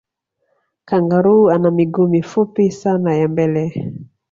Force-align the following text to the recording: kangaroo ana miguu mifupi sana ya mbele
kangaroo 0.85 1.49
ana 1.49 1.71
miguu 1.71 2.07
mifupi 2.07 2.71
sana 2.71 3.15
ya 3.15 3.27
mbele 3.27 3.93